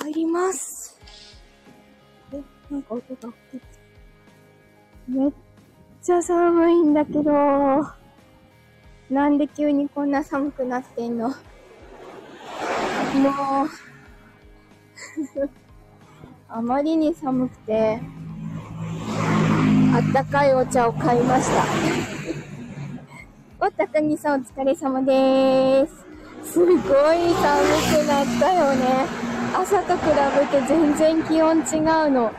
[0.00, 0.98] 帰ります。
[2.32, 3.34] え、なんか音が大き。
[5.08, 5.32] めっ
[6.02, 7.32] ちゃ寒いんだけど、
[9.10, 11.28] なんで急にこんな寒くなってんの？
[11.30, 11.34] もう、
[16.48, 18.00] あまりに寒くて、
[19.94, 21.64] あったかいお茶を買いました。
[23.66, 26.52] お、高木さんお疲れ様でーす。
[26.52, 29.27] すごい寒くなったよね。
[29.54, 30.04] 朝と比
[30.52, 31.60] べて全然気温違
[32.08, 32.32] うの。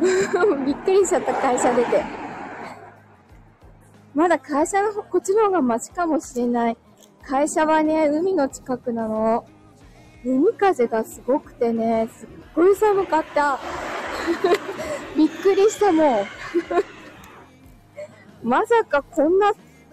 [0.64, 2.04] びっくりしちゃった、会社出て。
[4.14, 6.76] まだ会社の、こっちの方がマシかもしれない。
[7.22, 9.44] 会社はね、海の近くなの。
[10.24, 13.58] 海風がすごくてね、すっごい寒かった。
[15.16, 16.24] びっくりしたもん。
[18.42, 19.52] まさかこんな、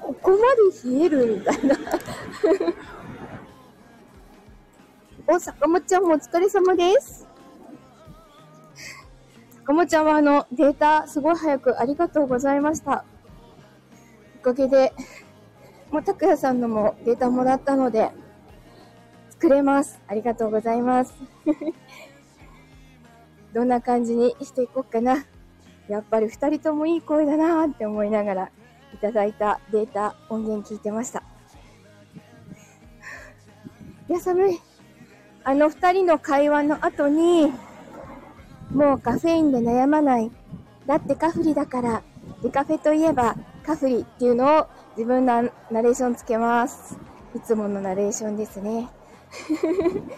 [0.00, 1.76] ここまで冷えるみたいな。
[5.34, 7.26] お、坂本ちゃんもお疲れ様です。
[9.60, 13.06] 坂本ちゃんはあの、データすごい早くありがとうございました。
[14.40, 14.92] おかげで、
[15.90, 18.10] もう、拓也さんのもデータもらったので、
[19.30, 20.02] 作れます。
[20.06, 21.14] ありがとうございます。
[23.54, 25.24] どんな感じにしていこうかな。
[25.88, 28.50] やっぱり二人ともいい声だなって思いながら、
[28.92, 31.22] いただいたデータ、音源聞いてました。
[34.10, 34.71] いや、寒い。
[35.44, 37.52] あの二人の会話の後に、
[38.72, 40.30] もうカフェインで悩まない。
[40.86, 42.02] だってカフリだから、
[42.42, 46.96] デカフェといえばカフリっていうのを自分のナレーションつけます。
[47.34, 48.88] いつものナレーションですね。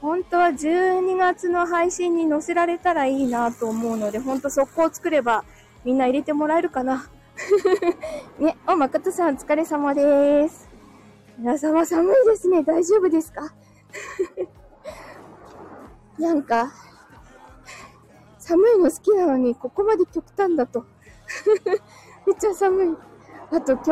[0.00, 5.44] 本当は12月の配信に載せられたらいいなと思うので、本当速攻作れば
[5.84, 7.08] みんな入れてもらえるかな。
[8.38, 10.71] ね、お、誠さんお疲れ様です。
[11.52, 12.62] 皆様寒いですね。
[12.62, 13.52] 大丈夫ですか
[16.18, 16.72] なんか、
[18.38, 20.86] 寒いの好きなのに、ここまで極端だと。
[22.26, 22.96] めっちゃ寒い。
[23.50, 23.90] あと今日、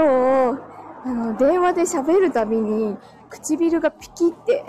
[1.05, 2.97] あの、電話で喋るたびに、
[3.29, 4.65] 唇がピキって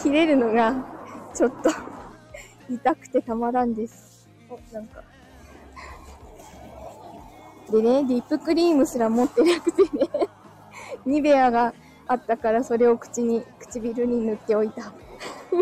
[0.00, 0.76] 切れるのが、
[1.34, 1.70] ちょっと
[2.70, 4.28] 痛くてたまらんです。
[4.48, 5.02] お、なんか。
[7.72, 10.08] でね、リップクリームすら持ってなくてね、
[11.04, 11.74] ニベアが
[12.08, 14.92] あったからそれを口に、唇に塗っておいた。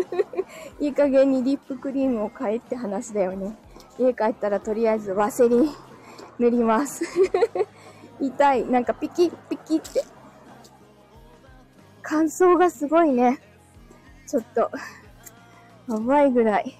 [0.79, 3.55] いい加減にリップクリームを買えって話だよね。
[3.99, 5.69] 家帰ったらとりあえずワセリン
[6.39, 7.03] 塗ります。
[8.19, 8.65] 痛い。
[8.65, 10.03] なんかピキッピキって。
[12.01, 13.39] 乾燥がすごいね。
[14.25, 14.71] ちょっと、
[15.89, 16.77] やばいぐらい。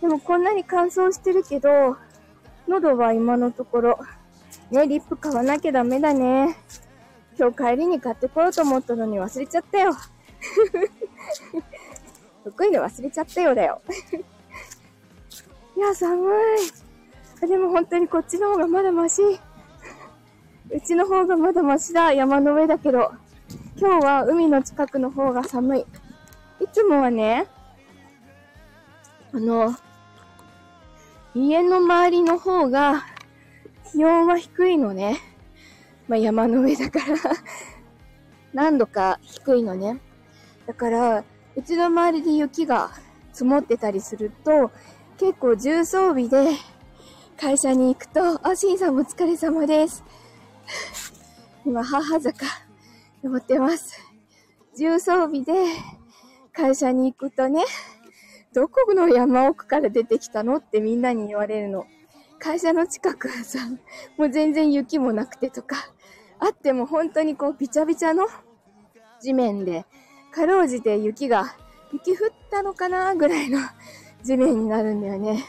[0.00, 1.96] でもこんなに乾燥してるけど、
[2.66, 3.98] 喉は今のところ、
[4.70, 6.56] ね、リップ買わなきゃダメだね。
[7.38, 9.92] 今日帰りに買ってこようと思ったのに忘れちゃったよ。
[12.44, 13.82] 得意で忘れちゃったよだよ。
[15.76, 16.30] いや、寒
[17.42, 17.46] い。
[17.46, 19.22] でも本当にこっちの方がまだマシ。
[20.70, 22.12] うちの方がまだマシだ。
[22.12, 23.12] 山の上だけど。
[23.78, 25.80] 今日は海の近くの方が寒い。
[25.80, 25.84] い
[26.72, 27.46] つもはね、
[29.32, 29.74] あの、
[31.34, 33.04] 家の周りの方が
[33.92, 35.35] 気温は低いのね。
[36.08, 37.16] まあ、山の上だから
[38.52, 40.00] 何度か低いのね。
[40.66, 41.24] だから、
[41.56, 42.90] うちの周りで雪が
[43.32, 44.70] 積もってたりすると、
[45.18, 46.52] 結構重装備で
[47.36, 50.04] 会社に行くと、あ、しんさんもお疲れ様です。
[51.64, 52.46] 今、母坂
[53.22, 53.98] 登ってます。
[54.76, 55.52] 重装備で
[56.52, 57.64] 会社に行くとね、
[58.52, 61.86] どこの山奥から出てきたのってみんなに言われるの。
[62.38, 63.58] 会社の近くはさ、
[64.16, 65.76] もう全然雪もなくてとか、
[66.38, 68.26] あっても本当にこうびちゃびちゃの
[69.20, 69.84] 地面で、
[70.32, 71.54] かろうじて雪が、
[71.92, 73.60] 雪降ったのかなぐらいの
[74.22, 75.44] 地面になるんだよね。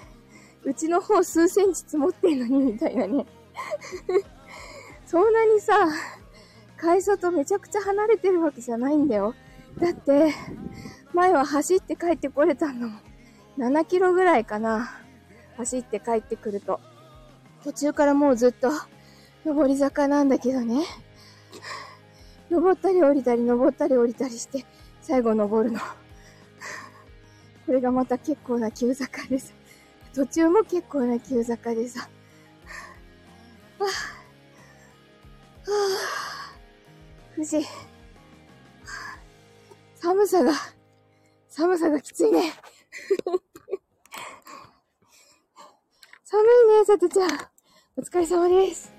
[0.63, 3.25] うちの方数センチ積もってんのにみたいなね。
[5.05, 5.73] そんなにさ、
[6.77, 9.33] 会社とめちゃくちゃ離れてるわけじゃないんだよ。
[9.79, 10.33] だって、
[11.13, 12.89] 前は走って帰ってこれたの、
[13.57, 14.89] 7キロぐらいかな。
[15.57, 16.79] 走って帰ってくると。
[17.63, 18.69] 途中からもうずっと、
[19.45, 20.83] 上り坂なんだけどね。
[22.49, 24.65] 登ったり降りたり、登ったり降りたりして、
[25.01, 25.79] 最後登るの。
[27.65, 29.53] これがまた結構な急坂です。
[30.13, 32.09] 途中も結構な急坂でさ。
[33.77, 37.65] はぁ、はぁ、富士。
[39.95, 40.53] 寒さが、
[41.49, 42.53] 寒さがきついね。
[46.23, 46.45] 寒い
[46.79, 47.29] ね、さとちゃん。
[47.97, 48.96] お疲れ様です。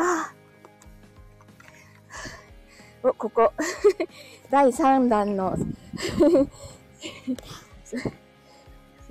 [0.00, 0.34] ああ。
[3.02, 3.52] お、ここ。
[4.50, 5.54] 第3弾の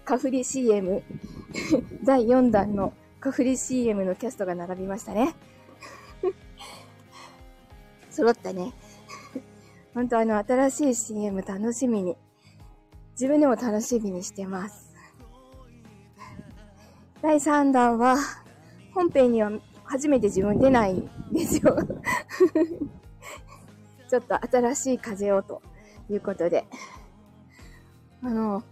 [0.03, 1.03] カフリ CM。
[2.03, 5.36] 第4弾のカフリ CM のキャストが並びましたね。
[8.09, 8.74] 揃ったね。
[9.94, 12.18] 本当あの、新しい CM 楽しみに。
[13.12, 14.95] 自分でも楽しみにしてます。
[17.21, 18.18] 第3弾は、
[18.95, 19.51] 本編には
[19.89, 21.75] 初めて自分出ないんですよ。
[24.07, 25.63] ちょっと新しい風をと
[26.09, 26.65] いうことで。
[28.21, 28.63] あの、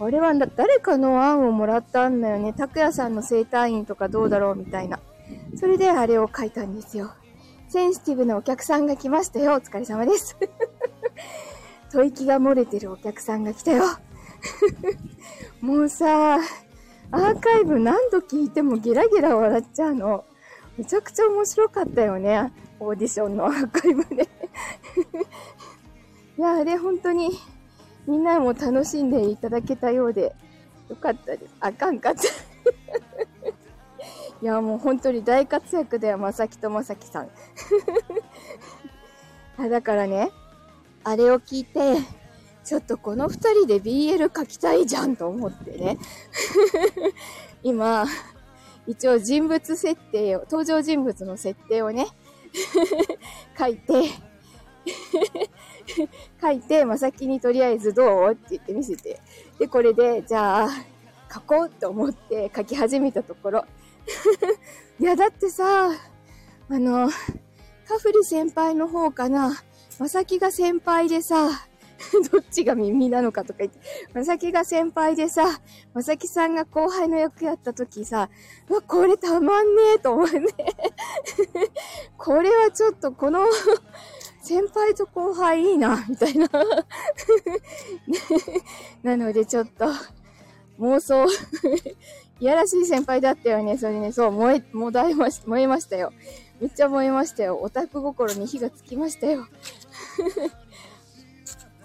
[0.00, 2.52] 俺は誰かの案をもらったんだよね。
[2.52, 4.98] 拓也さんの生体院とかどうだろうみたいな。
[5.56, 7.12] それであれを書いたんですよ。
[7.68, 9.54] センシティブなお客さんが来ましたよ。
[9.54, 10.36] お疲れ様です。
[11.92, 13.84] 吐息が漏れてるお客さんが来たよ。
[15.62, 16.40] もうさ、
[17.12, 20.24] アーカイブ何度聞いてもゲラゲラ笑っちゃうの。
[20.78, 22.52] めちゃくちゃ面白かったよね。
[22.78, 24.22] オーディションのアーカイブで
[26.38, 27.30] いや、あれ本当に
[28.06, 30.32] みんなも楽しんでいただけたようで
[30.88, 31.54] よかったです。
[31.60, 32.22] あかんかった
[34.40, 37.30] いや、もう本当に大活躍だよ、まさきとまさきさん。
[39.58, 40.30] あだからね、
[41.02, 41.96] あれを聞いて、
[42.70, 45.98] ちょっとこの二人で BL 書きたいじゃんと思ってね。
[47.64, 48.06] 今、
[48.86, 52.06] 一応人物設定を、登場人物の設定をね、
[53.58, 54.04] 書いて
[56.40, 59.20] 書いて、まさきにとりあえずどうって言って見せて。
[59.58, 60.68] で、これで、じゃあ、
[61.28, 63.64] 書こうと思って書き始めたところ。
[65.00, 65.90] いや、だってさ、
[66.68, 67.10] あの、
[67.88, 69.60] カフリ先輩の方かな。
[69.98, 71.66] まさきが先輩でさ、
[72.32, 73.78] どっちが耳なのかとか言って、
[74.14, 75.60] まさきが先輩でさ、
[75.92, 78.30] まさきさんが後輩の役やった時さ、
[78.68, 80.46] うわ、これたまんねえと思うね。
[82.16, 83.44] これはちょっとこの
[84.42, 86.48] 先輩と後輩いいな、みたいな
[89.02, 89.86] なのでちょっと、
[90.78, 91.26] 妄想
[92.40, 93.76] いやらしい先輩だったよね。
[93.76, 96.10] それね、そう、燃え、燃えまし、燃えましたよ。
[96.58, 97.58] めっちゃ燃えましたよ。
[97.60, 99.46] オタク心に火がつきましたよ。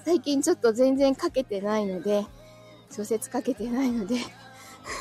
[0.06, 2.28] 最近ちょっと全然書けてないので、
[2.92, 4.18] 小説書けてないので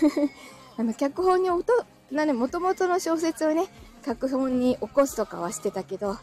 [0.79, 1.75] あの、脚本に音、
[2.11, 3.67] なね、元々の小説をね、
[4.03, 6.17] 脚本に起こすとかはしてたけど、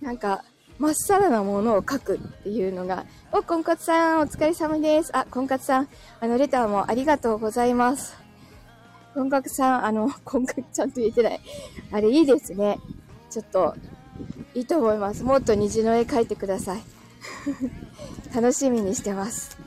[0.00, 0.44] なんか、
[0.78, 5.10] まっさらなものを書くっていうのが、お、婚活さん、お疲れ様です。
[5.16, 5.88] あ、婚活さん、
[6.20, 8.14] あの、レターもありがとうございます。
[9.14, 11.40] 婚活さん、あの、婚活ちゃんと言えてない。
[11.90, 12.78] あれいいですね。
[13.30, 13.74] ちょっと、
[14.54, 15.24] いいと思います。
[15.24, 16.95] もっと虹の絵描いてください。
[18.34, 19.58] 楽しみにしてます。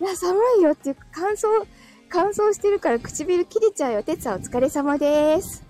[0.00, 1.66] いや、寒いよっていうか、乾燥、
[2.08, 4.02] 乾燥してるから唇切れちゃうよ。
[4.02, 5.64] てつはお疲れ様です。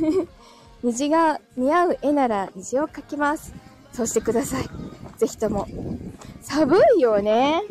[0.82, 3.54] 虹が似合う絵なら虹を描きます。
[3.92, 4.64] そうしてください。
[5.16, 5.66] ぜひとも。
[6.40, 7.62] 寒いよね。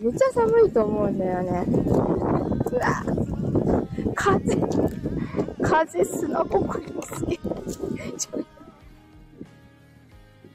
[0.00, 1.64] めっちゃ寒いと思うんだよね。
[2.72, 3.04] うわ
[4.14, 4.56] 風、
[5.62, 7.38] 風砂ぼこりもすげえ。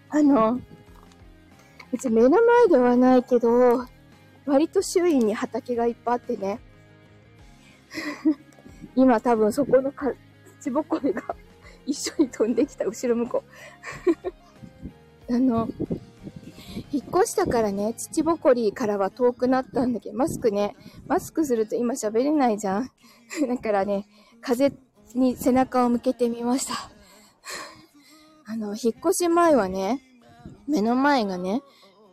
[0.10, 0.60] あの、
[1.92, 3.86] うち目の前ではないけど、
[4.46, 6.60] 割と周囲に畑がいっぱいあってね。
[8.96, 10.12] 今多分そこのか
[10.60, 11.24] 土ぼこりが
[11.86, 13.44] 一緒に飛んできた、後ろ向こ
[15.30, 15.34] う。
[15.34, 15.70] あの、
[16.92, 20.76] 引っ越したからね、土ぼこりからは遠くなったんだけど、マスクね、
[21.08, 22.92] マスクすると今喋れないじゃん。
[23.48, 24.08] だからね、
[24.42, 24.74] 風
[25.16, 26.74] に背中を向けてみました。
[28.46, 30.02] あの、引っ越し前はね、
[30.68, 31.62] 目の前がね、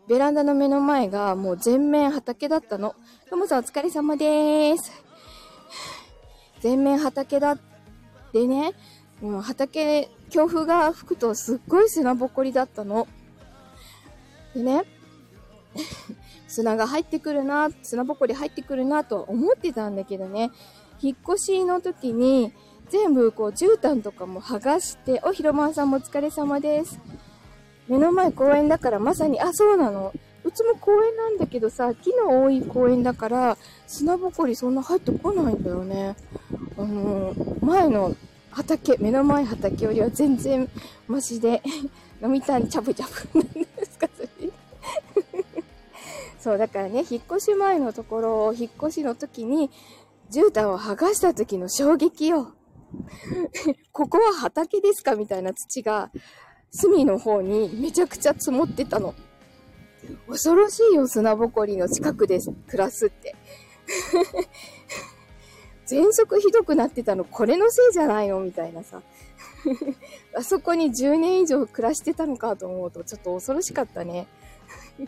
[0.08, 2.94] ベランダの目の前がもう全面畑だったの。
[3.30, 4.92] ともさんお疲れ様でーす。
[6.60, 7.58] 全面畑だっ
[8.32, 8.72] てね、
[9.20, 13.06] もう畑、強風が吹くとすっごい砂ぼこりだったの。
[14.54, 14.84] でね、
[16.48, 20.50] 砂が入ってくるな、砂ぼこり入ってくるなと思ってたんだけどね、
[21.00, 22.52] 引っ越しの時に
[22.90, 27.00] 全部こう絨毯とかも剥がして、お、ひろまんさんもお疲れ様です。
[27.88, 30.12] 目の前公園だからまさに、あ、そうなの。
[30.44, 36.16] うちも公園なんだけどさ、木の多い公園だから、砂ぼこりそんな入ってこないんだよね。
[36.76, 38.14] あの前の
[38.50, 40.68] 畑、目の前畑よりは全然
[41.08, 41.62] マシで、
[42.22, 44.28] 飲みたいチャブチャブなんですか、それ。
[46.40, 49.70] そう、だからね、引っ越し前のところを、引っ越しの時に、
[50.30, 52.52] 絨毯を剥がした時の衝撃よ。
[53.92, 55.16] ここは畑ですか？
[55.16, 56.10] みたいな土が、
[56.74, 59.14] 隅の方にめちゃくちゃ積もってたの。
[60.28, 63.36] 恐ろしいよ、砂ぼこりの近くで暮らすって。
[65.86, 68.40] 喘息ひどくなってたの、これのせいじゃないの？
[68.40, 69.02] みたいなさ。
[70.36, 74.26] あそこに10年以上暮らしてたのかと思うと、ちょっと恐ろしかったね。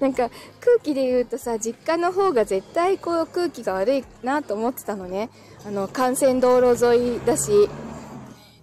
[0.00, 5.28] なんか空気で言うとさ、実家の方が絶対こう空気が悪いなと思ってたのね。
[5.66, 7.68] あの、幹線道路沿いだし。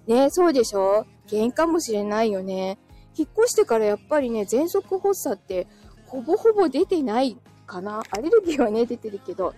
[0.07, 1.05] ね、そうでしょ？
[1.29, 2.79] 原因かもしれないよね。
[3.17, 5.67] 引っ越してからやっぱりね、喘息発作って
[6.05, 8.01] ほぼほぼ出てないかな。
[8.11, 9.53] アレルギーはね、出てるけど。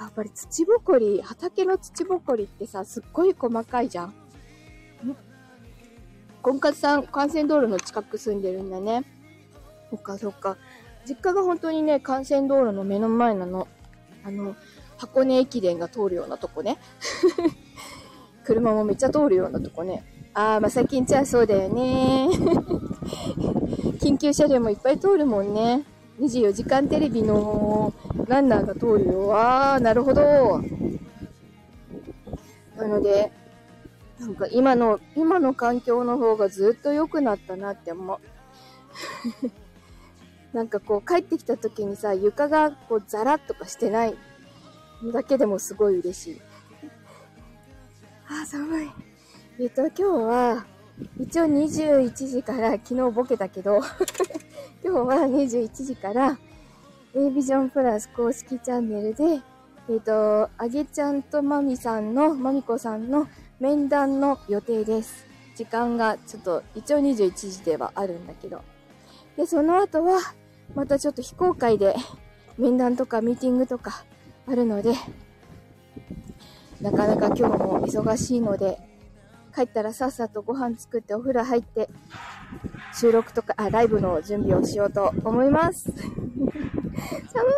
[0.00, 4.08] やっぱり土ぼこり、畑の土ぼこりってさ、すっごい細かいじゃん。
[4.08, 4.12] ん
[6.40, 9.04] 婚活さん、幹線道路の近く住んでるんだね。
[9.90, 10.56] そっかそっか。
[11.04, 13.66] 実家が本当にね、幹線道路の目の前なの。
[14.24, 14.54] あの、
[14.98, 16.78] 箱根駅伝が通るようなとこね。
[18.48, 20.02] 車もめっちゃ通るようなとこね。
[20.32, 22.28] あー、まあ、最近じゃあそうだよね。
[24.00, 25.84] 緊急車両もいっぱい通るもんね。
[26.18, 27.92] 24時間テレビの
[28.26, 29.36] ランナーが通るよ。
[29.36, 30.62] あー、なるほど。
[32.78, 33.30] なので、
[34.18, 38.18] なんか今の、今の環境の方がずっと良くなったなって思う。
[40.56, 44.16] なんかこう帰ってきた時にさ、床がこうザラッとかしてない
[45.12, 46.40] だけでもすごい嬉しい。
[48.30, 48.90] あ、寒い。
[49.58, 50.66] えっと、今日は、
[51.18, 53.80] 一応21時から、昨日ボケたけど、
[54.84, 56.38] 今日は21時から、
[57.14, 59.40] A ビジョンプラス公式チャンネルで、
[59.88, 63.28] えっ、と、あげちゃんとまみさんの、まみこさんの
[63.60, 65.24] 面談の予定です。
[65.56, 68.60] 時間がちょっと、一応21時ではあるんだけど。
[69.38, 70.20] で、その後は、
[70.74, 71.96] またちょっと非公開で
[72.58, 74.04] 面談とかミーティングとか
[74.46, 74.92] あるので、
[76.80, 78.78] なかなか今日も忙しいので、
[79.54, 81.88] 帰ったらさっさとご飯作ってお風呂入って、
[82.94, 85.90] 収録とか、あ、ライブの準備をしようと思います。
[87.32, 87.48] 寒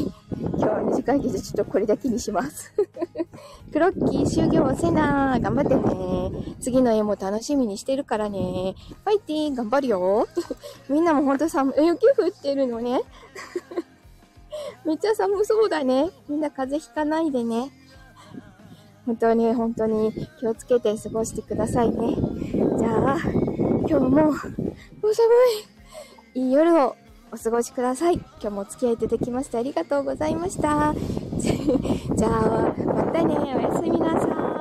[0.00, 2.72] い今日は短いけどちょっとこれだけにします。
[3.72, 6.56] クロッキー修行せな頑張ってね。
[6.60, 8.74] 次の絵も楽しみにしてるからね。
[9.04, 10.26] ファイティー頑張るよ。
[10.88, 11.86] みんなもほんと寒い。
[11.86, 13.02] 雪降ってるのね。
[14.84, 16.10] めっちゃ寒そうだね。
[16.28, 17.70] みんな風邪ひかないでね。
[19.06, 22.16] 本当に本当に気をつけて過ごしてくださいね。
[22.78, 23.18] じゃあ、
[23.88, 24.48] 今日も、お寒
[26.34, 26.40] い。
[26.40, 26.96] いい夜を
[27.30, 28.14] お過ごしください。
[28.14, 30.94] 今日もお付き合いいただきましてありがとうございました。
[31.36, 33.54] じゃあ、またね。
[33.56, 34.53] おやすみなさい。